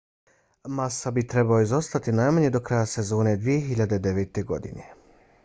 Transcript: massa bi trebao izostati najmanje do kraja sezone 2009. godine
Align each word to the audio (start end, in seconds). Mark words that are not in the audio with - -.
massa 0.77 1.11
bi 1.17 1.23
trebao 1.33 1.59
izostati 1.65 2.15
najmanje 2.21 2.49
do 2.57 2.63
kraja 2.71 2.89
sezone 2.95 3.35
2009. 3.45 4.43
godine 4.55 4.91